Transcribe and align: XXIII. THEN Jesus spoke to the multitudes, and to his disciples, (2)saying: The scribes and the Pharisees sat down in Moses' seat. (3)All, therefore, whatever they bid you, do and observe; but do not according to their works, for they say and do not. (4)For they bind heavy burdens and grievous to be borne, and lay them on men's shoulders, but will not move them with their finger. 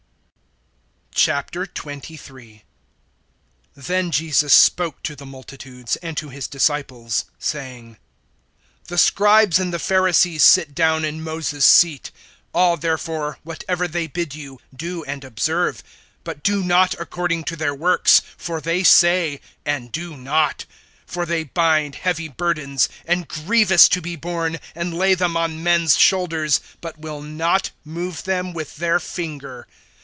XXIII. 1.13 2.63
THEN 3.75 4.11
Jesus 4.11 4.53
spoke 4.55 5.03
to 5.03 5.15
the 5.15 5.25
multitudes, 5.25 5.95
and 5.97 6.17
to 6.17 6.29
his 6.29 6.47
disciples, 6.47 7.25
(2)saying: 7.39 7.97
The 8.85 8.97
scribes 8.97 9.59
and 9.59 9.71
the 9.71 9.77
Pharisees 9.77 10.41
sat 10.43 10.73
down 10.73 11.05
in 11.05 11.21
Moses' 11.23 11.63
seat. 11.65 12.09
(3)All, 12.55 12.79
therefore, 12.81 13.37
whatever 13.43 13.87
they 13.87 14.07
bid 14.07 14.33
you, 14.33 14.59
do 14.75 15.03
and 15.03 15.23
observe; 15.23 15.83
but 16.23 16.41
do 16.41 16.63
not 16.63 16.95
according 16.99 17.43
to 17.43 17.55
their 17.55 17.75
works, 17.75 18.23
for 18.35 18.59
they 18.59 18.81
say 18.81 19.41
and 19.63 19.91
do 19.91 20.17
not. 20.17 20.65
(4)For 21.07 21.27
they 21.27 21.43
bind 21.43 21.95
heavy 21.97 22.29
burdens 22.29 22.89
and 23.05 23.27
grievous 23.27 23.87
to 23.89 24.01
be 24.01 24.15
borne, 24.15 24.57
and 24.73 24.93
lay 24.97 25.13
them 25.13 25.37
on 25.37 25.61
men's 25.61 25.97
shoulders, 25.97 26.61
but 26.79 26.97
will 26.97 27.21
not 27.21 27.69
move 27.85 28.23
them 28.23 28.53
with 28.53 28.77
their 28.77 28.97
finger. 28.99 29.67